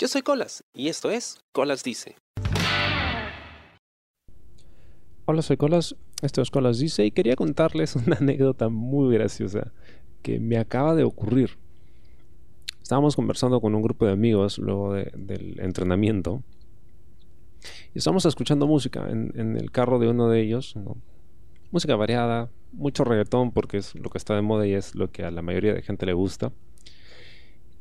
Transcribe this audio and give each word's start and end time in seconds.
Yo 0.00 0.06
soy 0.06 0.22
Colas 0.22 0.62
y 0.72 0.86
esto 0.86 1.10
es 1.10 1.40
Colas 1.50 1.82
Dice. 1.82 2.14
Hola, 5.24 5.42
soy 5.42 5.56
Colas, 5.56 5.96
esto 6.22 6.40
es 6.40 6.52
Colas 6.52 6.78
Dice 6.78 7.04
y 7.04 7.10
quería 7.10 7.34
contarles 7.34 7.96
una 8.06 8.14
anécdota 8.14 8.68
muy 8.68 9.12
graciosa 9.12 9.72
que 10.22 10.38
me 10.38 10.56
acaba 10.56 10.94
de 10.94 11.02
ocurrir. 11.02 11.58
Estábamos 12.80 13.16
conversando 13.16 13.60
con 13.60 13.74
un 13.74 13.82
grupo 13.82 14.06
de 14.06 14.12
amigos 14.12 14.58
luego 14.58 14.92
del 14.94 15.58
entrenamiento 15.58 16.44
y 17.92 17.98
estábamos 17.98 18.24
escuchando 18.24 18.68
música 18.68 19.04
en, 19.10 19.56
el 19.56 19.72
carro 19.72 19.98
de 19.98 20.06
uno 20.06 20.28
de 20.28 20.40
ellos, 20.40 20.76
música 21.72 21.96
variada, 21.96 22.52
mucho 22.70 23.02
reggaetón 23.02 23.50
porque 23.50 23.78
es 23.78 23.96
lo 23.96 24.10
que 24.10 24.18
está 24.18 24.36
de 24.36 24.42
moda 24.42 24.64
y 24.64 24.74
es 24.74 24.94
lo 24.94 25.10
que 25.10 25.24
a 25.24 25.32
la 25.32 25.42
mayoría 25.42 25.74
de 25.74 25.82
gente 25.82 26.06
le 26.06 26.12
gusta. 26.12 26.52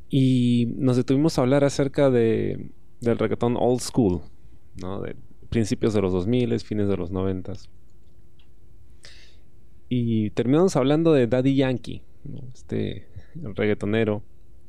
Y 0.10 0.74
nos 0.78 0.96
detuvimos 0.96 1.38
a 1.38 1.42
hablar 1.42 1.64
acerca 1.64 2.10
de, 2.10 2.72
del 3.02 3.18
reggaetón 3.18 3.58
old 3.58 3.82
school, 3.82 4.22
¿no? 4.82 5.02
de 5.02 5.16
principios 5.50 5.94
de 5.94 6.02
los 6.02 6.14
2000, 6.14 6.60
fines 6.60 6.88
de 6.88 6.98
los 6.98 7.12
90. 7.12 7.54
Y 9.90 10.32
terminamos 10.32 10.76
hablando 10.76 11.14
de 11.14 11.28
Daddy 11.28 11.56
Yankee, 11.56 12.02
este 12.54 13.08
reggaetonero, 13.36 14.24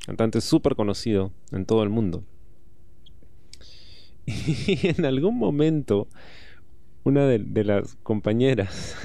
cantante 0.07 0.41
súper 0.41 0.77
conocido 0.77 1.33
en 1.53 1.67
todo 1.67 1.83
el 1.83 1.89
mundo. 1.89 2.25
Y 4.27 4.87
en 4.87 5.05
algún 5.05 5.39
momento, 5.39 6.07
una 7.03 7.27
de, 7.27 7.65
las 7.65 7.97
compañeras 8.03 8.97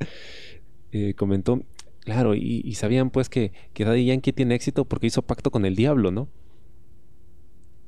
eh, 0.92 1.14
comentó, 1.14 1.62
claro, 2.10 2.34
y, 2.34 2.74
sabían 2.74 3.10
pues 3.10 3.28
que, 3.28 3.52
que 3.72 3.84
Daddy 3.84 4.06
Yankee 4.06 4.32
tiene 4.32 4.56
éxito 4.56 4.84
porque 4.84 5.06
hizo 5.06 5.22
pacto 5.22 5.52
con 5.52 5.64
el 5.64 5.76
diablo, 5.76 6.10
¿no? 6.10 6.28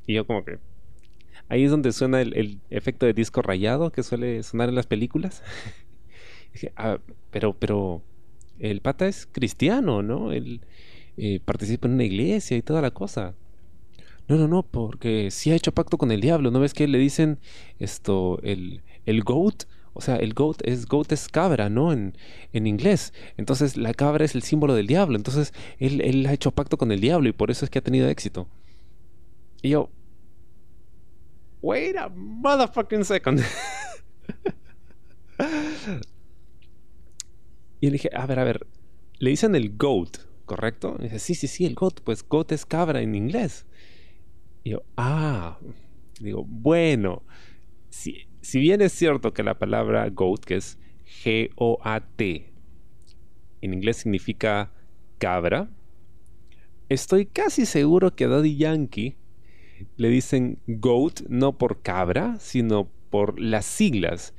Y 0.07 0.15
yo 0.15 0.25
como 0.25 0.45
que... 0.45 0.61
Ahí 1.49 1.65
es 1.65 1.73
donde 1.73 1.91
suena 1.91 2.21
el, 2.21 2.61
efecto 2.71 3.05
de 3.05 3.15
disco 3.15 3.43
rayado 3.43 3.91
que 3.91 4.05
suele 4.05 4.45
sonar 4.45 4.69
en 4.69 4.77
las 4.77 4.87
películas. 4.87 5.43
ah, 6.77 6.99
pero, 7.33 7.53
pero 7.55 8.01
el 8.61 8.81
pata 8.81 9.09
es 9.09 9.27
cristiano, 9.27 10.03
¿no? 10.03 10.31
Él 10.31 10.61
eh, 11.17 11.41
participa 11.45 11.89
en 11.89 11.95
una 11.95 12.05
iglesia 12.05 12.57
y 12.57 12.63
toda 12.63 12.81
la 12.81 12.93
cosa. 12.93 13.35
No, 14.29 14.37
no, 14.37 14.47
no, 14.47 14.63
porque 14.63 15.33
sí 15.33 15.51
ha 15.51 15.57
hecho 15.57 15.73
pacto 15.73 15.99
con 15.99 16.13
el 16.13 16.21
diablo. 16.21 16.53
¿No 16.53 16.61
ves 16.61 16.75
que 16.75 16.87
le 16.87 16.99
dicen 16.99 17.41
esto, 17.81 18.39
el, 18.45 18.83
el 19.05 19.25
goat? 19.25 19.65
O 19.95 20.01
sea, 20.01 20.17
el 20.17 20.35
goat 20.35 20.61
es, 20.65 20.87
goat 20.87 21.13
es 21.13 21.29
cabra, 21.29 21.69
¿no? 21.69 21.93
En, 21.93 22.17
en 22.53 22.67
inglés. 22.67 23.13
Entonces 23.37 23.77
la 23.77 23.95
cabra 23.95 24.25
es 24.25 24.35
el 24.35 24.43
símbolo 24.43 24.75
del 24.75 24.87
diablo. 24.87 25.17
Entonces 25.17 25.53
él, 25.79 26.01
él 26.01 26.27
ha 26.27 26.33
hecho 26.33 26.51
pacto 26.51 26.79
con 26.79 26.93
el 26.93 27.01
diablo 27.01 27.29
y 27.29 27.33
por 27.33 27.51
eso 27.51 27.65
es 27.65 27.71
que 27.71 27.79
ha 27.79 27.83
tenido 27.83 28.09
éxito. 28.09 28.49
Y 29.63 29.71
yo, 29.71 29.91
wait 31.61 31.97
a 31.97 32.09
motherfucking 32.09 33.05
second. 33.05 33.41
y 37.81 37.87
le 37.87 37.93
dije, 37.93 38.11
a 38.15 38.27
ver, 38.27 38.39
a 38.39 38.45
ver, 38.45 38.67
le 39.19 39.31
dicen 39.31 39.55
el 39.55 39.77
goat, 39.77 40.19
¿correcto? 40.45 40.97
Y 40.99 41.05
dice, 41.05 41.19
sí, 41.19 41.35
sí, 41.35 41.47
sí, 41.47 41.65
el 41.65 41.75
goat, 41.75 42.01
pues 42.03 42.27
goat 42.29 42.53
es 42.53 42.67
cabra 42.67 43.01
en 43.01 43.15
inglés. 43.15 43.67
Y 44.65 44.71
yo, 44.71 44.83
ah, 44.97 45.59
digo, 46.21 46.45
bueno, 46.47 47.23
si, 47.93 48.59
bien 48.59 48.81
es 48.81 48.93
cierto 48.93 49.35
que 49.35 49.43
la 49.43 49.59
palabra 49.59 50.09
goat, 50.09 50.45
que 50.45 50.57
es 50.57 50.79
G-O-A-T, 51.23 52.53
en 53.61 53.75
inglés 53.75 53.99
significa 53.99 54.73
cabra, 55.19 55.71
estoy 56.89 57.27
casi 57.27 57.67
seguro 57.67 58.15
que 58.17 58.25
a 58.25 58.29
Daddy 58.29 58.57
Yankee 58.57 59.17
le 59.97 60.09
dicen 60.09 60.59
GOAT 60.67 61.21
no 61.29 61.59
por 61.59 61.83
cabra, 61.83 62.39
sino 62.39 62.89
por 63.11 63.39
las 63.39 63.67
siglas 63.67 64.35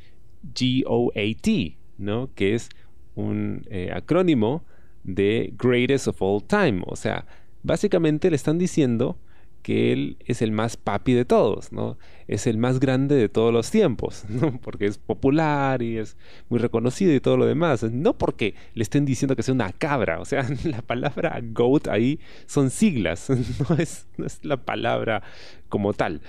G-O-A-T, 0.54 1.78
¿no? 1.98 2.34
Que 2.34 2.56
es 2.56 2.70
un 3.14 3.66
eh, 3.70 3.92
acrónimo 3.94 4.66
de 5.04 5.54
Greatest 5.58 6.08
of 6.08 6.22
All 6.22 6.44
Time. 6.44 6.82
O 6.88 6.96
sea, 6.96 7.28
básicamente 7.62 8.30
le 8.30 8.36
están 8.36 8.58
diciendo 8.58 9.20
que 9.64 9.94
él 9.94 10.18
es 10.26 10.42
el 10.42 10.52
más 10.52 10.78
papi 10.78 11.14
de 11.14 11.26
todos, 11.26 11.72
¿no? 11.72 11.98
Es 12.28 12.48
el 12.48 12.58
más 12.58 12.80
grande 12.80 13.16
de 13.16 13.30
todos 13.30 13.52
los 13.52 13.72
tiempos, 13.72 14.26
¿no? 14.30 14.60
Porque 14.60 14.86
es 14.86 14.98
popular 14.98 15.82
y 15.82 15.98
es 15.98 16.18
muy 16.50 16.60
reconocido 16.60 17.14
y 17.14 17.20
todo 17.20 17.38
lo 17.38 17.46
demás. 17.46 17.82
No 17.84 18.14
porque 18.14 18.54
le 18.76 18.84
estén 18.84 19.06
diciendo 19.06 19.36
que 19.36 19.42
sea 19.42 19.56
una 19.56 19.72
cabra, 19.72 20.20
o 20.20 20.26
sea, 20.26 20.46
la 20.66 20.82
palabra 20.82 21.42
goat 21.42 21.88
ahí 21.88 22.20
son 22.46 22.70
siglas, 22.70 23.30
no 23.70 23.76
es, 23.78 24.06
la 24.44 24.58
palabra 24.58 25.24
como 25.70 25.94
tal. 25.94 26.22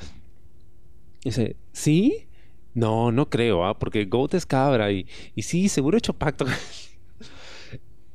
dice, 1.22 1.56
¿sí? 1.72 2.28
No, 2.72 3.12
no 3.12 3.28
creo, 3.28 3.64
¿ah? 3.64 3.78
porque 3.78 4.04
goat 4.04 4.34
es 4.34 4.46
cabra 4.46 4.90
y, 4.92 5.06
y 5.34 5.42
sí, 5.42 5.68
seguro 5.68 5.96
he 5.96 5.98
hecho 5.98 6.14
pacto. 6.14 6.46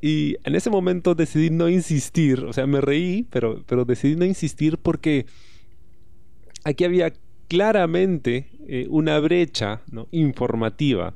Y 0.00 0.36
en 0.44 0.54
ese 0.54 0.70
momento 0.70 1.14
decidí 1.14 1.50
no 1.50 1.68
insistir, 1.68 2.44
o 2.44 2.52
sea, 2.52 2.66
me 2.66 2.80
reí, 2.80 3.26
pero, 3.30 3.62
pero 3.66 3.84
decidí 3.84 4.16
no 4.16 4.24
insistir 4.24 4.78
porque 4.78 5.26
aquí 6.64 6.84
había 6.84 7.12
claramente 7.48 8.48
eh, 8.68 8.86
una 8.88 9.18
brecha 9.18 9.82
informativa. 10.12 11.14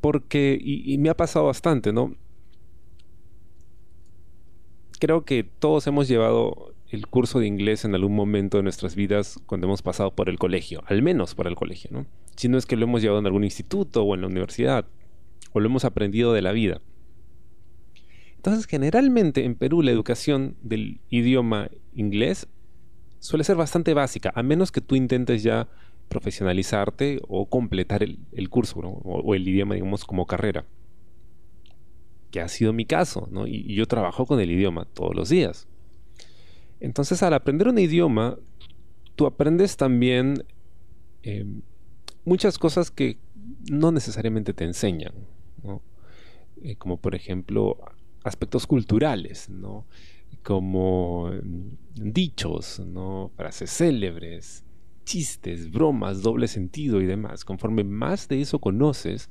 Porque, 0.00 0.58
y, 0.60 0.98
me 0.98 1.08
ha 1.08 1.16
pasado 1.16 1.46
bastante, 1.46 1.92
¿no? 1.92 2.14
Creo 4.98 5.24
que 5.24 5.44
todos 5.44 5.86
hemos 5.86 6.08
llevado 6.08 6.74
el 6.90 7.06
curso 7.06 7.40
de 7.40 7.46
inglés 7.46 7.84
en 7.84 7.94
algún 7.94 8.14
momento 8.14 8.56
de 8.56 8.62
nuestras 8.62 8.94
vidas 8.94 9.40
cuando 9.46 9.66
hemos 9.66 9.82
pasado 9.82 10.10
por 10.12 10.28
el 10.28 10.38
colegio, 10.38 10.82
al 10.86 11.02
menos 11.02 11.34
por 11.34 11.46
el 11.46 11.54
colegio, 11.54 11.90
¿no? 11.92 12.06
Si 12.36 12.48
no 12.48 12.58
es 12.58 12.66
que 12.66 12.76
lo 12.76 12.84
hemos 12.84 13.02
llevado 13.02 13.20
en 13.20 13.26
algún 13.26 13.44
instituto 13.44 14.02
o 14.02 14.14
en 14.14 14.20
la 14.20 14.26
universidad, 14.26 14.86
o 15.56 15.60
lo 15.60 15.68
hemos 15.70 15.86
aprendido 15.86 16.34
de 16.34 16.42
la 16.42 16.52
vida. 16.52 16.82
Entonces, 18.36 18.66
generalmente 18.66 19.46
en 19.46 19.54
Perú 19.54 19.80
la 19.80 19.90
educación 19.90 20.54
del 20.60 21.00
idioma 21.08 21.70
inglés 21.94 22.46
suele 23.20 23.42
ser 23.42 23.56
bastante 23.56 23.94
básica, 23.94 24.30
a 24.34 24.42
menos 24.42 24.70
que 24.70 24.82
tú 24.82 24.96
intentes 24.96 25.42
ya 25.42 25.66
profesionalizarte 26.10 27.22
o 27.26 27.48
completar 27.48 28.02
el, 28.02 28.50
curso 28.50 28.80
o, 28.80 29.34
el 29.34 29.48
idioma, 29.48 29.76
digamos, 29.76 30.04
como 30.04 30.26
carrera. 30.26 30.66
Que 32.30 32.42
ha 32.42 32.48
sido 32.48 32.74
mi 32.74 32.84
caso, 32.84 33.26
¿no? 33.30 33.46
Y, 33.46 33.74
yo 33.74 33.86
trabajo 33.86 34.26
con 34.26 34.40
el 34.40 34.50
idioma 34.50 34.84
todos 34.92 35.16
los 35.16 35.30
días. 35.30 35.68
Entonces, 36.80 37.22
al 37.22 37.32
aprender 37.32 37.68
un 37.68 37.78
idioma, 37.78 38.36
tú 39.14 39.24
aprendes 39.24 39.78
también 39.78 40.44
eh, 41.22 41.46
muchas 42.26 42.58
cosas 42.58 42.90
que 42.90 43.16
no 43.70 43.90
necesariamente 43.90 44.52
te 44.52 44.64
enseñan. 44.64 45.14
Eh, 46.62 46.76
como 46.76 46.96
por 46.96 47.14
ejemplo 47.14 47.76
aspectos 48.24 48.66
culturales, 48.66 49.48
¿no? 49.48 49.86
como 50.42 51.30
mm, 51.30 52.12
dichos, 52.12 52.80
¿no? 52.80 53.30
frases 53.36 53.70
célebres, 53.70 54.64
chistes, 55.04 55.70
bromas, 55.70 56.22
doble 56.22 56.48
sentido 56.48 57.00
y 57.00 57.06
demás. 57.06 57.44
Conforme 57.44 57.84
más 57.84 58.28
de 58.28 58.40
eso 58.40 58.58
conoces, 58.58 59.28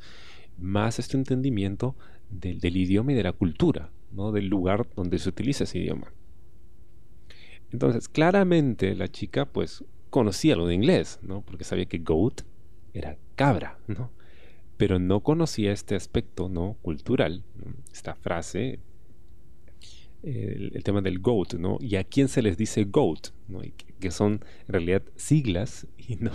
más 0.57 0.99
es 0.99 1.07
tu 1.07 1.17
entendimiento 1.17 1.95
del, 2.29 2.75
idioma 2.75 3.11
y 3.11 3.15
de 3.15 3.23
la 3.23 3.33
cultura, 3.33 3.91
¿no? 4.11 4.31
del 4.31 4.47
lugar 4.47 4.87
donde 4.95 5.19
se 5.19 5.29
utiliza 5.29 5.65
ese 5.65 5.79
idioma. 5.79 6.11
Entonces, 7.71 8.07
claramente 8.07 8.95
la 8.95 9.07
chica 9.07 9.45
pues 9.45 9.83
conocía 10.09 10.55
lo 10.55 10.67
de 10.67 10.75
inglés, 10.75 11.19
¿no? 11.21 11.41
Porque 11.41 11.65
sabía 11.65 11.85
que 11.85 11.97
goat 11.97 12.41
era 12.93 13.17
cabra, 13.35 13.79
¿no? 13.87 14.11
Pero 14.77 14.99
no 14.99 15.21
conocía 15.21 15.71
este 15.71 15.95
aspecto 15.95 16.49
no 16.49 16.77
cultural, 16.81 17.43
esta 17.91 18.15
frase, 18.15 18.79
el, 20.23 20.83
tema 20.83 21.01
del 21.01 21.19
GOAT, 21.19 21.53
¿no? 21.53 21.77
Y 21.79 21.97
a 21.97 22.03
quién 22.03 22.27
se 22.27 22.41
les 22.41 22.57
dice 22.57 22.85
GOAT, 22.85 23.27
¿no? 23.47 23.61
que, 23.99 24.11
son 24.11 24.43
en 24.67 24.73
realidad 24.73 25.03
siglas 25.15 25.87
y 25.97 26.15
no, 26.15 26.31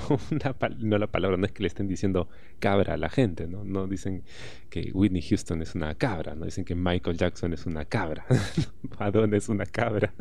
no 0.79 0.99
la 0.99 1.07
palabra, 1.09 1.37
no 1.37 1.47
es 1.47 1.53
que 1.53 1.63
le 1.63 1.69
estén 1.69 1.89
diciendo 1.89 2.29
cabra 2.59 2.95
a 2.95 2.97
la 2.97 3.09
gente, 3.09 3.47
¿no? 3.47 3.65
No 3.65 3.87
dicen 3.87 4.23
que 4.71 4.91
Whitney 4.93 5.23
Houston 5.23 5.63
es 5.63 5.75
una 5.75 5.95
cabra, 5.95 6.35
no 6.35 6.45
dicen 6.45 6.65
que 6.65 6.75
Michael 6.75 7.17
Jackson 7.17 7.53
es 7.53 7.67
una 7.67 7.85
cabra, 7.85 8.25
Madonna 8.99 9.37
es 9.37 9.49
una 9.49 9.67
cabra. 9.67 10.13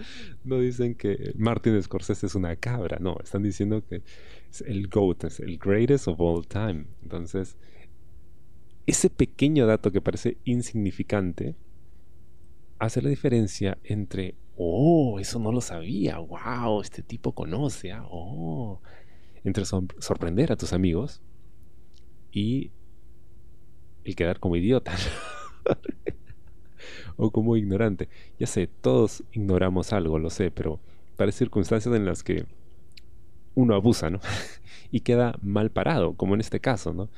No 0.44 0.58
dicen 0.58 0.94
que 0.94 1.32
Martin 1.36 1.80
Scorsese 1.82 2.26
es 2.26 2.34
una 2.34 2.54
cabra, 2.56 2.98
no, 3.00 3.16
están 3.22 3.42
diciendo 3.42 3.84
que 3.84 4.02
es 4.50 4.60
el 4.62 4.88
GOAT, 4.88 5.24
es 5.24 5.40
el 5.40 5.58
greatest 5.58 6.08
of 6.08 6.20
all 6.20 6.46
time. 6.46 6.86
Entonces, 7.02 7.56
ese 8.86 9.10
pequeño 9.10 9.66
dato 9.66 9.90
que 9.90 10.00
parece 10.00 10.38
insignificante 10.44 11.56
hace 12.78 13.02
la 13.02 13.08
diferencia 13.08 13.78
entre, 13.82 14.36
oh, 14.56 15.18
eso 15.18 15.38
no 15.38 15.50
lo 15.50 15.60
sabía, 15.60 16.18
wow, 16.18 16.80
este 16.80 17.02
tipo 17.02 17.32
conoce, 17.32 17.92
ah, 17.92 18.06
oh, 18.08 18.80
entre 19.44 19.64
sorprender 19.64 20.52
a 20.52 20.56
tus 20.56 20.72
amigos 20.72 21.22
y 22.30 22.70
el 24.04 24.14
quedar 24.14 24.38
como 24.38 24.56
idiota. 24.56 24.92
o 27.26 27.30
como 27.30 27.56
ignorante. 27.56 28.08
Ya 28.38 28.46
sé, 28.46 28.68
todos 28.80 29.24
ignoramos 29.32 29.92
algo, 29.92 30.18
lo 30.18 30.30
sé, 30.30 30.50
pero 30.50 30.80
para 31.16 31.32
circunstancias 31.32 31.94
en 31.94 32.04
las 32.04 32.22
que 32.22 32.46
uno 33.54 33.74
abusa, 33.74 34.10
¿no? 34.10 34.20
y 34.90 35.00
queda 35.00 35.38
mal 35.42 35.70
parado, 35.70 36.14
como 36.14 36.34
en 36.34 36.40
este 36.40 36.60
caso, 36.60 36.92
¿no? 36.92 37.08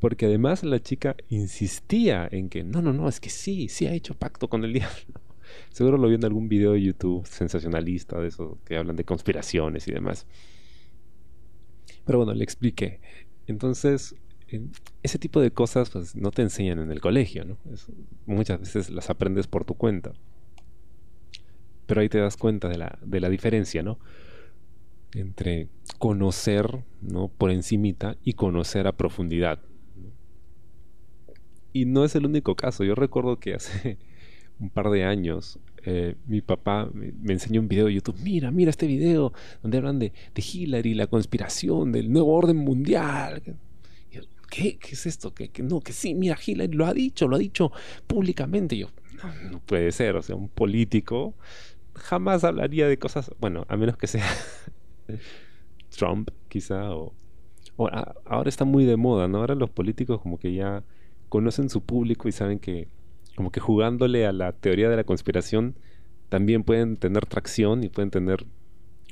Porque 0.00 0.26
además 0.26 0.62
la 0.62 0.80
chica 0.80 1.16
insistía 1.28 2.28
en 2.30 2.48
que, 2.48 2.62
no, 2.62 2.82
no, 2.82 2.92
no, 2.92 3.08
es 3.08 3.20
que 3.20 3.30
sí, 3.30 3.68
sí 3.68 3.86
ha 3.86 3.92
hecho 3.92 4.14
pacto 4.14 4.48
con 4.48 4.64
el 4.64 4.72
diablo. 4.74 5.20
Seguro 5.70 5.96
lo 5.96 6.08
vio 6.08 6.16
en 6.16 6.24
algún 6.24 6.48
video 6.48 6.72
de 6.72 6.82
YouTube 6.82 7.26
sensacionalista 7.26 8.20
de 8.20 8.28
eso, 8.28 8.58
que 8.64 8.76
hablan 8.76 8.96
de 8.96 9.04
conspiraciones 9.04 9.88
y 9.88 9.92
demás. 9.92 10.26
Pero 12.04 12.18
bueno, 12.18 12.34
le 12.34 12.44
expliqué. 12.44 13.00
Entonces, 13.46 14.14
ese 15.02 15.18
tipo 15.18 15.40
de 15.40 15.50
cosas 15.50 15.90
pues, 15.90 16.16
no 16.16 16.30
te 16.30 16.42
enseñan 16.42 16.78
en 16.78 16.90
el 16.90 17.00
colegio, 17.00 17.44
¿no? 17.44 17.58
muchas 18.26 18.60
veces 18.60 18.90
las 18.90 19.10
aprendes 19.10 19.46
por 19.46 19.64
tu 19.64 19.74
cuenta. 19.74 20.12
Pero 21.86 22.00
ahí 22.00 22.08
te 22.08 22.18
das 22.18 22.36
cuenta 22.36 22.68
de 22.68 22.78
la, 22.78 22.98
de 23.02 23.20
la 23.20 23.30
diferencia, 23.30 23.82
¿no? 23.82 23.98
Entre 25.14 25.68
conocer, 25.98 26.84
¿no? 27.00 27.28
Por 27.28 27.50
encimita 27.50 28.16
y 28.22 28.34
conocer 28.34 28.86
a 28.86 28.92
profundidad. 28.92 29.60
Y 31.72 31.86
no 31.86 32.04
es 32.04 32.14
el 32.14 32.26
único 32.26 32.56
caso. 32.56 32.84
Yo 32.84 32.94
recuerdo 32.94 33.40
que 33.40 33.54
hace 33.54 33.96
un 34.60 34.68
par 34.68 34.90
de 34.90 35.04
años 35.04 35.58
eh, 35.84 36.16
mi 36.26 36.42
papá 36.42 36.90
me, 36.92 37.32
enseñó 37.32 37.60
un 37.62 37.68
video 37.68 37.86
de 37.86 37.94
YouTube. 37.94 38.16
Mira, 38.22 38.50
mira 38.50 38.68
este 38.68 38.86
video 38.86 39.32
donde 39.62 39.78
hablan 39.78 39.98
de, 39.98 40.12
de 40.34 40.42
Hillary, 40.42 40.92
la 40.92 41.06
conspiración, 41.06 41.92
del 41.92 42.12
nuevo 42.12 42.34
orden 42.34 42.56
mundial. 42.56 43.42
¿Qué? 44.50 44.78
¿Qué 44.78 44.92
es 44.92 45.06
esto? 45.06 45.34
que 45.34 45.50
No, 45.62 45.80
que 45.80 45.92
sí, 45.92 46.14
mira, 46.14 46.36
Hillary 46.44 46.72
lo 46.72 46.86
ha 46.86 46.94
dicho, 46.94 47.28
lo 47.28 47.36
ha 47.36 47.38
dicho 47.38 47.72
públicamente. 48.06 48.76
yo, 48.76 48.88
no, 49.50 49.60
puede 49.60 49.92
ser, 49.92 50.16
o 50.16 50.22
sea, 50.22 50.36
un 50.36 50.48
político 50.48 51.34
jamás 51.94 52.44
hablaría 52.44 52.88
de 52.88 52.98
cosas, 52.98 53.30
bueno, 53.40 53.64
a 53.68 53.76
menos 53.76 53.96
que 53.96 54.06
sea 54.06 54.26
Trump, 55.96 56.30
quizá, 56.48 56.94
o, 56.94 57.14
ahora 58.24 58.48
está 58.48 58.64
muy 58.64 58.84
de 58.84 58.96
moda, 58.96 59.28
¿no? 59.28 59.38
Ahora 59.38 59.54
los 59.54 59.70
políticos 59.70 60.20
como 60.20 60.38
que 60.38 60.52
ya 60.54 60.84
conocen 61.28 61.68
su 61.68 61.82
público 61.82 62.28
y 62.28 62.32
saben 62.32 62.58
que 62.58 62.88
como 63.36 63.52
que 63.52 63.60
jugándole 63.60 64.26
a 64.26 64.32
la 64.32 64.52
teoría 64.52 64.88
de 64.88 64.96
la 64.96 65.04
conspiración 65.04 65.76
también 66.28 66.64
pueden 66.64 66.96
tener 66.96 67.26
tracción 67.26 67.84
y 67.84 67.88
pueden 67.88 68.10
tener 68.10 68.46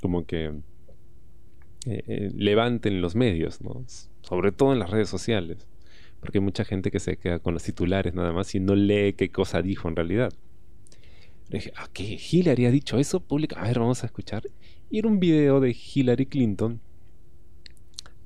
como 0.02 0.26
que 0.26 0.52
eh, 1.86 2.02
eh, 2.08 2.32
levanten 2.34 3.00
los 3.00 3.14
medios, 3.14 3.60
sobre 4.22 4.50
todo 4.50 4.72
en 4.72 4.80
las 4.80 4.90
redes 4.90 5.08
sociales, 5.08 5.68
porque 6.18 6.38
hay 6.38 6.44
mucha 6.44 6.64
gente 6.64 6.90
que 6.90 6.98
se 6.98 7.16
queda 7.16 7.38
con 7.38 7.54
los 7.54 7.62
titulares 7.62 8.12
nada 8.12 8.32
más 8.32 8.52
y 8.56 8.60
no 8.60 8.74
lee 8.74 9.12
qué 9.12 9.30
cosa 9.30 9.62
dijo 9.62 9.88
en 9.88 9.94
realidad. 9.94 10.32
Dije, 11.48 11.72
¿a 11.76 11.86
qué? 11.92 12.18
¿Hillary 12.18 12.66
ha 12.66 12.72
dicho 12.72 12.98
eso? 12.98 13.20
Pública. 13.20 13.60
A 13.60 13.68
ver, 13.68 13.78
vamos 13.78 14.02
a 14.02 14.06
escuchar. 14.06 14.42
Y 14.90 14.98
era 14.98 15.06
un 15.06 15.20
video 15.20 15.60
de 15.60 15.76
Hillary 15.76 16.26
Clinton 16.26 16.80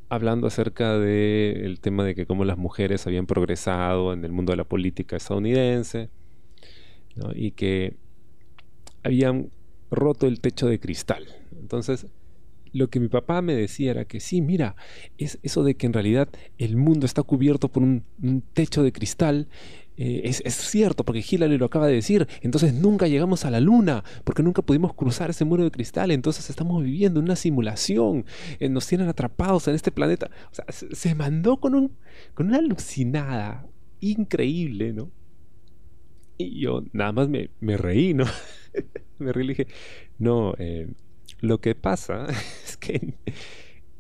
hablando 0.09 0.47
acerca 0.47 0.99
del 0.99 1.81
tema 1.81 2.03
de 2.05 2.15
que 2.15 2.25
cómo 2.25 2.47
las 2.47 2.57
mujeres 2.57 3.07
habían 3.07 3.27
progresado 3.27 4.15
en 4.15 4.25
el 4.25 4.33
mundo 4.33 4.53
de 4.53 4.57
la 4.57 4.65
política 4.65 5.17
estadounidense 5.17 6.09
y 7.35 7.51
que 7.51 7.95
habían 9.03 9.51
roto 9.91 10.27
el 10.27 10.41
techo 10.41 10.67
de 10.67 10.81
cristal. 10.81 11.27
Entonces, 11.61 12.07
lo 12.73 12.89
que 12.89 13.01
mi 13.01 13.09
papá 13.09 13.43
me 13.43 13.55
decía 13.55 13.91
era 13.91 14.05
que 14.05 14.21
sí, 14.21 14.41
mira, 14.41 14.77
es 15.19 15.39
eso 15.43 15.65
de 15.65 15.75
que 15.75 15.87
en 15.87 15.93
realidad 15.93 16.29
el 16.59 16.77
mundo 16.77 17.07
está 17.07 17.23
cubierto 17.23 17.69
por 17.69 17.83
un, 17.83 18.05
techo 18.53 18.83
de 18.83 18.93
cristal. 18.93 19.49
Eh, 19.97 20.23
es, 20.25 20.55
cierto, 20.55 21.05
porque 21.05 21.23
Hillary 21.29 21.59
lo 21.59 21.67
acaba 21.67 21.87
de 21.87 21.95
decir. 21.95 22.27
Entonces 22.41 22.73
nunca 22.73 23.07
llegamos 23.07 23.45
a 23.45 23.51
la 23.51 23.61
luna, 23.61 24.03
porque 24.25 24.43
nunca 24.43 24.63
pudimos 24.63 24.95
cruzar 24.95 25.31
ese 25.31 25.45
muro 25.45 25.65
de 25.65 25.71
cristal. 25.71 26.11
Entonces 26.11 26.49
estamos 26.49 26.83
viviendo 26.83 27.21
en 27.21 27.27
una 27.27 27.37
simulación. 27.37 28.25
Eh, 28.61 28.69
nos 28.69 28.87
tienen 28.87 29.09
atrapados 29.09 29.69
en 29.69 29.75
este 29.75 29.93
planeta. 29.93 30.31
O 30.51 30.55
sea, 30.55 30.65
se, 30.71 31.15
mandó 31.15 31.59
con, 31.59 31.75
un, 31.75 31.93
con 32.35 32.47
una 32.47 32.59
alucinada 32.59 33.67
increíble, 34.01 34.93
¿no? 34.93 35.11
Y 36.39 36.61
yo 36.61 36.83
nada 36.93 37.13
más 37.13 37.29
me, 37.29 37.51
reí, 37.77 38.15
¿no? 38.15 38.25
me 39.19 39.33
reí 39.33 39.45
y 39.45 39.49
dije, 39.49 39.67
no, 40.19 40.55
eh, 40.59 40.89
lo 41.41 41.61
que 41.61 41.75
pasa 41.75 42.27
es 42.65 42.77
que 42.77 43.15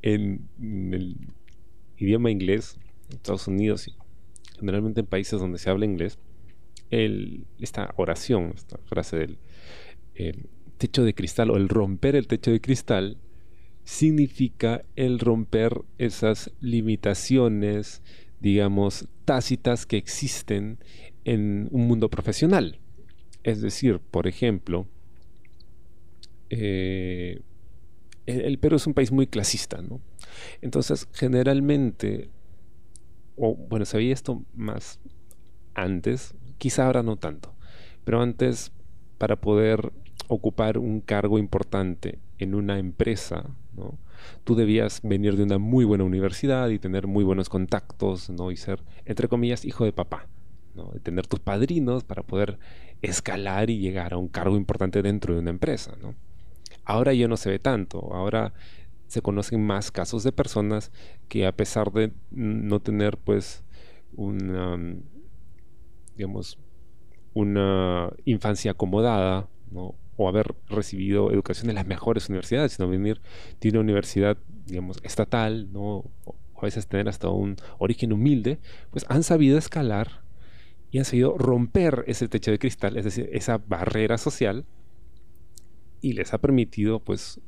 en, 0.02 0.48
el 0.92 1.16
idioma 1.96 2.30
inglés, 2.30 2.78
Estados 3.10 3.48
Unidos 3.48 3.88
y 3.88 3.94
generalmente 4.58 5.00
en 5.00 5.06
países 5.06 5.40
donde 5.40 5.58
se 5.58 5.70
habla 5.70 5.84
inglés, 5.84 6.18
esta 6.90 7.94
oración, 7.96 8.52
esta 8.54 8.78
frase 8.78 9.16
del 9.16 9.38
techo 10.76 11.04
de 11.04 11.14
cristal 11.14 11.50
o 11.50 11.56
el 11.56 11.68
romper 11.68 12.16
el 12.16 12.26
techo 12.26 12.50
de 12.50 12.60
cristal, 12.60 13.18
significa 13.84 14.84
el 14.96 15.18
romper 15.18 15.82
esas 15.98 16.52
limitaciones, 16.60 18.02
digamos, 18.40 19.08
tácitas 19.24 19.86
que 19.86 19.96
existen 19.96 20.78
en 21.24 21.68
un 21.70 21.86
mundo 21.86 22.08
profesional. 22.08 22.78
Es 23.42 23.60
decir, 23.60 24.00
por 24.00 24.26
ejemplo, 24.26 24.86
eh, 26.50 27.42
el, 28.26 28.58
Perú 28.58 28.76
es 28.76 28.86
un 28.86 28.94
país 28.94 29.12
muy 29.12 29.26
clasista, 29.26 29.80
¿no? 29.82 30.00
Entonces, 30.60 31.08
generalmente, 31.12 32.30
o 33.36 33.54
bueno, 33.54 33.84
se 33.84 33.96
veía 33.96 34.12
esto 34.12 34.44
más 34.54 35.00
antes, 35.74 36.34
quizá 36.58 36.86
ahora 36.86 37.02
no 37.02 37.16
tanto, 37.16 37.54
pero 38.04 38.20
antes, 38.20 38.72
para 39.18 39.40
poder 39.40 39.92
ocupar 40.28 40.78
un 40.78 41.00
cargo 41.00 41.38
importante 41.38 42.18
en 42.38 42.54
una 42.54 42.78
empresa, 42.78 43.50
¿no? 43.76 43.98
tú 44.44 44.54
debías 44.54 45.00
venir 45.02 45.36
de 45.36 45.42
una 45.42 45.58
muy 45.58 45.84
buena 45.84 46.04
universidad 46.04 46.68
y 46.68 46.78
tener 46.78 47.06
muy 47.06 47.24
buenos 47.24 47.48
contactos, 47.48 48.30
¿no? 48.30 48.50
y 48.50 48.56
ser, 48.56 48.82
entre 49.04 49.28
comillas, 49.28 49.64
hijo 49.64 49.84
de 49.84 49.92
papá. 49.92 50.26
¿no? 50.74 50.92
Tener 51.02 51.26
tus 51.26 51.40
padrinos 51.40 52.04
para 52.04 52.22
poder 52.22 52.58
escalar 53.02 53.70
y 53.70 53.78
llegar 53.78 54.12
a 54.12 54.18
un 54.18 54.28
cargo 54.28 54.56
importante 54.56 55.02
dentro 55.02 55.34
de 55.34 55.40
una 55.40 55.50
empresa. 55.50 55.96
¿no? 56.00 56.14
Ahora 56.90 57.14
ya 57.14 57.28
no 57.28 57.36
se 57.36 57.50
ve 57.50 57.60
tanto, 57.60 58.12
ahora 58.12 58.52
se 59.06 59.22
conocen 59.22 59.64
más 59.64 59.92
casos 59.92 60.24
de 60.24 60.32
personas 60.32 60.90
que 61.28 61.46
a 61.46 61.52
pesar 61.52 61.92
de 61.92 62.10
no 62.32 62.80
tener 62.80 63.16
pues 63.16 63.62
una, 64.16 64.76
digamos, 66.16 66.58
una 67.32 68.10
infancia 68.24 68.72
acomodada, 68.72 69.48
o 70.16 70.28
haber 70.28 70.56
recibido 70.68 71.30
educación 71.30 71.70
en 71.70 71.76
las 71.76 71.86
mejores 71.86 72.28
universidades, 72.28 72.72
sino 72.72 72.88
venir 72.88 73.20
de 73.60 73.68
una 73.68 73.80
universidad, 73.80 74.36
digamos, 74.66 74.98
estatal, 75.04 75.72
¿no? 75.72 76.10
o 76.24 76.34
a 76.56 76.62
veces 76.62 76.88
tener 76.88 77.08
hasta 77.08 77.28
un 77.28 77.54
origen 77.78 78.12
humilde, 78.12 78.58
pues 78.90 79.06
han 79.08 79.22
sabido 79.22 79.58
escalar 79.58 80.22
y 80.90 80.98
han 80.98 81.04
sabido 81.04 81.38
romper 81.38 82.02
ese 82.08 82.26
techo 82.26 82.50
de 82.50 82.58
cristal, 82.58 82.96
es 82.96 83.04
decir, 83.04 83.30
esa 83.32 83.58
barrera 83.58 84.18
social 84.18 84.66
y 86.00 86.12
les 86.12 86.32
ha 86.34 86.38
permitido 86.38 87.00
pues 87.00 87.40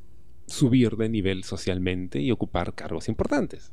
subir 0.46 0.96
de 0.96 1.08
nivel 1.08 1.44
socialmente 1.44 2.20
y 2.20 2.30
ocupar 2.30 2.74
cargos 2.74 3.08
importantes. 3.08 3.72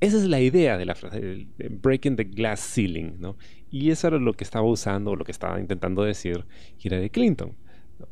Esa 0.00 0.16
es 0.16 0.24
la 0.24 0.40
idea 0.40 0.78
de 0.78 0.86
la 0.86 0.94
frase, 0.94 1.46
breaking 1.82 2.16
the 2.16 2.24
glass 2.24 2.60
ceiling, 2.60 3.16
¿no? 3.18 3.36
Y 3.70 3.90
eso 3.90 4.08
era 4.08 4.18
lo 4.18 4.32
que 4.32 4.44
estaba 4.44 4.66
usando, 4.66 5.14
lo 5.14 5.24
que 5.24 5.32
estaba 5.32 5.60
intentando 5.60 6.02
decir 6.02 6.46
Hillary 6.82 7.10
Clinton. 7.10 7.54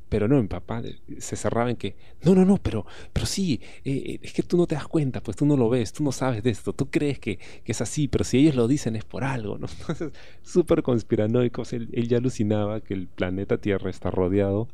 Pero 0.08 0.28
no, 0.28 0.40
mi 0.40 0.48
papá 0.48 0.82
eh, 0.84 0.98
se 1.18 1.36
cerraba 1.36 1.70
en 1.70 1.76
que, 1.76 1.96
no, 2.22 2.34
no, 2.34 2.44
no, 2.44 2.58
pero, 2.58 2.84
pero 3.12 3.24
sí, 3.24 3.60
eh, 3.84 3.92
eh, 3.92 4.20
es 4.22 4.32
que 4.34 4.42
tú 4.42 4.56
no 4.56 4.66
te 4.66 4.74
das 4.74 4.86
cuenta, 4.86 5.22
pues 5.22 5.36
tú 5.36 5.46
no 5.46 5.56
lo 5.56 5.70
ves, 5.70 5.92
tú 5.92 6.04
no 6.04 6.12
sabes 6.12 6.42
de 6.42 6.50
esto, 6.50 6.74
tú 6.74 6.90
crees 6.90 7.18
que, 7.18 7.38
es 7.64 7.80
así, 7.80 8.06
pero 8.06 8.24
si 8.24 8.38
ellos 8.38 8.54
lo 8.54 8.68
dicen 8.68 8.96
es 8.96 9.04
por 9.04 9.24
algo, 9.24 9.58
¿no? 9.58 9.66
Entonces, 9.80 10.12
súper 10.42 10.82
conspiranoico, 10.82 11.62
él, 11.72 11.88
él, 11.92 12.08
ya 12.08 12.18
alucinaba 12.18 12.80
que 12.80 12.94
el 12.94 13.06
planeta 13.08 13.58
Tierra 13.58 13.90
está 13.90 14.10
rodeado 14.10 14.68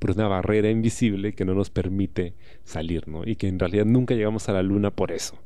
por 0.00 0.12
una 0.12 0.26
barrera 0.26 0.70
invisible 0.70 1.34
que 1.34 1.44
no 1.44 1.54
nos 1.54 1.70
permite 1.70 2.34
salir, 2.64 3.06
¿no? 3.06 3.22
Y 3.24 3.36
que 3.36 3.46
en 3.46 3.58
realidad 3.58 3.84
nunca 3.84 4.14
llegamos 4.14 4.48
a 4.48 4.52
la 4.52 4.62
luna 4.62 4.90
por 4.90 5.12
eso. 5.12 5.38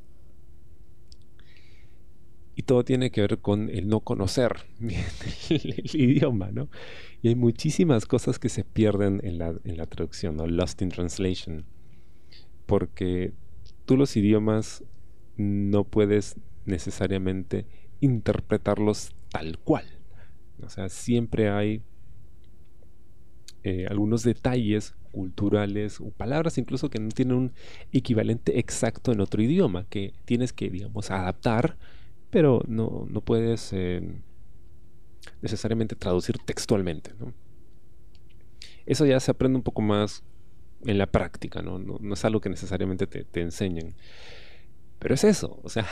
Y 2.54 2.62
todo 2.62 2.84
tiene 2.84 3.10
que 3.10 3.20
ver 3.20 3.38
con 3.38 3.68
el 3.68 3.88
no 3.88 4.00
conocer 4.00 4.52
el, 5.50 5.90
idioma, 5.92 6.52
¿no? 6.52 6.68
Y 7.20 7.28
hay 7.28 7.34
muchísimas 7.34 8.06
cosas 8.06 8.38
que 8.38 8.48
se 8.48 8.62
pierden 8.62 9.20
en 9.24 9.38
la, 9.38 9.54
en 9.64 9.76
la 9.76 9.86
traducción, 9.86 10.36
¿no? 10.36 10.46
Lost 10.46 10.80
in 10.80 10.90
translation. 10.90 11.64
Porque 12.64 13.32
tú 13.86 13.96
los 13.96 14.16
idiomas 14.16 14.84
no 15.36 15.82
puedes 15.82 16.36
necesariamente 16.64 17.66
interpretarlos 18.00 19.10
tal 19.30 19.58
cual. 19.58 19.84
O 20.64 20.68
sea, 20.68 20.88
siempre 20.88 21.50
hay 21.50 21.82
eh, 23.64 23.86
algunos 23.90 24.22
detalles 24.22 24.94
culturales 25.10 26.00
o 26.00 26.10
palabras 26.10 26.58
incluso 26.58 26.90
que 26.90 27.00
no 27.00 27.08
tienen 27.08 27.36
un 27.36 27.52
equivalente 27.92 28.58
exacto 28.58 29.12
en 29.12 29.20
otro 29.20 29.42
idioma, 29.42 29.86
que 29.88 30.14
tienes 30.24 30.52
que, 30.52 30.70
digamos, 30.70 31.10
adaptar 31.10 31.76
pero 32.34 32.64
no, 32.66 33.06
no 33.08 33.20
puedes 33.20 33.72
eh, 33.72 34.02
necesariamente 35.40 35.94
traducir 35.94 36.36
textualmente. 36.44 37.12
Eso 38.86 39.06
ya 39.06 39.20
se 39.20 39.30
aprende 39.30 39.56
un 39.56 39.62
poco 39.62 39.82
más 39.82 40.24
en 40.84 40.98
la 40.98 41.06
práctica, 41.06 41.62
¿no? 41.62 41.78
No, 41.78 42.12
es 42.12 42.24
algo 42.24 42.40
que 42.40 42.48
necesariamente 42.48 43.06
te, 43.06 43.22
te 43.22 43.40
enseñen. 43.40 43.94
Pero 44.98 45.14
es 45.14 45.22
eso, 45.22 45.60
o 45.62 45.68
sea, 45.68 45.86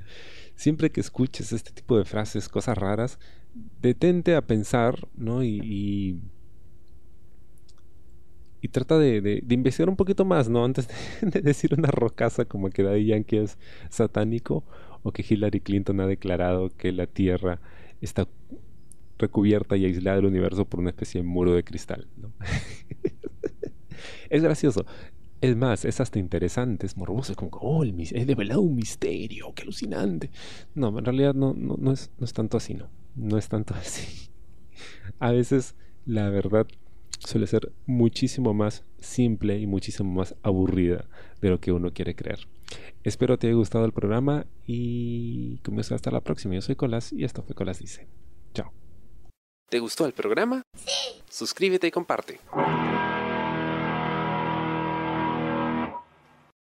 siempre 0.56 0.92
que 0.92 1.00
escuches 1.00 1.54
este 1.54 1.72
tipo 1.72 1.96
de 1.96 2.04
frases, 2.04 2.50
cosas 2.50 2.76
raras, 2.76 3.18
detente 3.80 4.36
a 4.36 4.46
pensar, 4.46 5.08
¿no? 5.14 5.42
Y, 5.42 5.58
y, 5.64 6.20
trata 8.66 8.98
de, 8.98 9.44
investigar 9.48 9.88
un 9.88 9.94
poquito 9.94 10.24
más, 10.24 10.48
¿no? 10.48 10.64
Antes 10.64 10.88
de, 11.22 11.40
decir 11.40 11.74
una 11.74 11.92
rocaza 11.92 12.44
como 12.44 12.70
que 12.70 12.82
Daddy 12.82 13.06
Yankee 13.06 13.36
es 13.36 13.58
satánico 13.88 14.64
o 15.04 15.12
que 15.12 15.24
Hillary 15.28 15.60
Clinton 15.60 16.00
ha 16.00 16.06
declarado 16.08 16.70
que 16.70 16.90
la 16.90 17.06
Tierra 17.06 17.60
está 18.00 18.26
recubierta 19.18 19.76
y 19.76 19.84
aislada 19.84 20.16
del 20.16 20.26
universo 20.26 20.64
por 20.64 20.80
una 20.80 20.90
especie 20.90 21.20
de 21.20 21.26
muro 21.26 21.54
de 21.54 21.62
cristal, 21.62 22.08
¿no? 22.16 22.32
es 24.30 24.42
gracioso. 24.42 24.84
Es 25.40 25.54
más, 25.56 25.84
es 25.84 26.00
hasta 26.00 26.18
interesante, 26.18 26.86
es 26.86 26.96
morboso, 26.96 27.30
es 27.30 27.36
como, 27.36 27.52
oh, 27.60 27.84
es 27.84 28.26
de 28.26 28.34
verdad 28.34 28.58
un 28.58 28.74
misterio, 28.74 29.52
qué 29.54 29.62
alucinante. 29.62 30.30
No, 30.74 30.98
en 30.98 31.04
realidad 31.04 31.32
no, 31.32 31.54
no, 31.54 31.76
no, 31.78 31.92
es, 31.92 32.10
no 32.18 32.24
es 32.24 32.32
tanto 32.32 32.56
así, 32.56 32.74
no. 32.74 32.90
No 33.14 33.38
es 33.38 33.48
tanto 33.48 33.74
así. 33.80 34.30
A 35.20 35.30
veces 35.30 35.76
la 36.06 36.28
verdad 36.30 36.66
suele 37.18 37.46
ser 37.46 37.72
muchísimo 37.86 38.54
más 38.54 38.84
simple 39.00 39.58
y 39.58 39.66
muchísimo 39.66 40.12
más 40.12 40.34
aburrida 40.42 41.06
de 41.40 41.50
lo 41.50 41.60
que 41.60 41.72
uno 41.72 41.92
quiere 41.92 42.14
creer. 42.14 42.48
Espero 43.04 43.38
te 43.38 43.46
haya 43.46 43.56
gustado 43.56 43.84
el 43.84 43.92
programa 43.92 44.46
y 44.66 45.58
comienzo 45.58 45.94
hasta 45.94 46.10
la 46.10 46.20
próxima. 46.20 46.54
Yo 46.54 46.62
soy 46.62 46.76
Colas 46.76 47.12
y 47.12 47.24
esto 47.24 47.42
fue 47.42 47.54
Colas 47.54 47.78
Dice. 47.78 48.06
Chao. 48.54 48.72
¿Te 49.68 49.78
gustó 49.78 50.06
el 50.06 50.12
programa? 50.12 50.62
Sí. 50.74 51.22
Suscríbete 51.28 51.86
y 51.86 51.90
comparte. 51.90 52.40